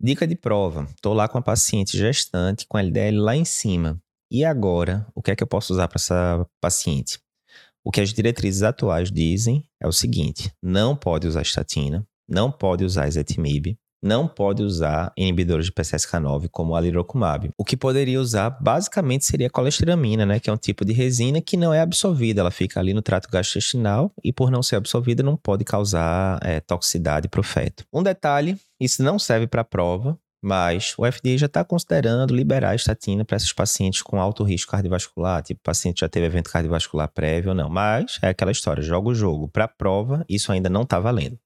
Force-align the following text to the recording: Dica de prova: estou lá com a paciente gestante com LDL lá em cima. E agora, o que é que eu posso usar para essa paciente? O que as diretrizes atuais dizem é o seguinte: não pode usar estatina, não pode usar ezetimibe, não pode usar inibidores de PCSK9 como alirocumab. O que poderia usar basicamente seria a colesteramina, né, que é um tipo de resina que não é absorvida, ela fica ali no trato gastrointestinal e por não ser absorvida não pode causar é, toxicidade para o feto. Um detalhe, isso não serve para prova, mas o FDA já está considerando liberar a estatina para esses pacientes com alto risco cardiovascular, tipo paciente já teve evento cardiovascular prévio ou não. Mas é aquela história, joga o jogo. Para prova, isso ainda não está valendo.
Dica 0.00 0.26
de 0.26 0.36
prova: 0.36 0.86
estou 0.94 1.12
lá 1.12 1.28
com 1.28 1.38
a 1.38 1.42
paciente 1.42 1.98
gestante 1.98 2.66
com 2.68 2.78
LDL 2.78 3.18
lá 3.18 3.34
em 3.34 3.44
cima. 3.44 4.00
E 4.30 4.44
agora, 4.44 5.06
o 5.14 5.20
que 5.20 5.32
é 5.32 5.36
que 5.36 5.42
eu 5.42 5.46
posso 5.46 5.72
usar 5.72 5.88
para 5.88 5.96
essa 5.96 6.46
paciente? 6.60 7.18
O 7.82 7.90
que 7.90 8.00
as 8.00 8.12
diretrizes 8.12 8.62
atuais 8.62 9.10
dizem 9.10 9.68
é 9.80 9.88
o 9.88 9.92
seguinte: 9.92 10.52
não 10.62 10.94
pode 10.94 11.26
usar 11.26 11.42
estatina, 11.42 12.06
não 12.28 12.52
pode 12.52 12.84
usar 12.84 13.08
ezetimibe, 13.08 13.76
não 14.02 14.28
pode 14.28 14.62
usar 14.62 15.12
inibidores 15.16 15.66
de 15.66 15.72
PCSK9 15.72 16.48
como 16.50 16.74
alirocumab. 16.74 17.50
O 17.56 17.64
que 17.64 17.76
poderia 17.76 18.20
usar 18.20 18.50
basicamente 18.50 19.24
seria 19.24 19.48
a 19.48 19.50
colesteramina, 19.50 20.24
né, 20.24 20.40
que 20.40 20.48
é 20.48 20.52
um 20.52 20.56
tipo 20.56 20.84
de 20.84 20.92
resina 20.92 21.40
que 21.40 21.56
não 21.56 21.72
é 21.72 21.80
absorvida, 21.80 22.40
ela 22.40 22.50
fica 22.50 22.80
ali 22.80 22.94
no 22.94 23.02
trato 23.02 23.28
gastrointestinal 23.28 24.12
e 24.22 24.32
por 24.32 24.50
não 24.50 24.62
ser 24.62 24.76
absorvida 24.76 25.22
não 25.22 25.36
pode 25.36 25.64
causar 25.64 26.38
é, 26.42 26.60
toxicidade 26.60 27.28
para 27.28 27.40
o 27.40 27.44
feto. 27.44 27.84
Um 27.92 28.02
detalhe, 28.02 28.56
isso 28.80 29.02
não 29.02 29.18
serve 29.18 29.46
para 29.46 29.64
prova, 29.64 30.18
mas 30.42 30.94
o 30.96 31.04
FDA 31.04 31.36
já 31.36 31.46
está 31.46 31.64
considerando 31.64 32.34
liberar 32.34 32.70
a 32.70 32.74
estatina 32.74 33.24
para 33.24 33.36
esses 33.36 33.52
pacientes 33.52 34.02
com 34.02 34.20
alto 34.20 34.44
risco 34.44 34.70
cardiovascular, 34.70 35.42
tipo 35.42 35.60
paciente 35.62 36.00
já 36.00 36.08
teve 36.08 36.26
evento 36.26 36.50
cardiovascular 36.50 37.08
prévio 37.08 37.50
ou 37.50 37.54
não. 37.54 37.68
Mas 37.68 38.18
é 38.22 38.28
aquela 38.28 38.52
história, 38.52 38.82
joga 38.82 39.08
o 39.08 39.14
jogo. 39.14 39.48
Para 39.48 39.66
prova, 39.66 40.24
isso 40.28 40.52
ainda 40.52 40.68
não 40.68 40.82
está 40.82 41.00
valendo. 41.00 41.38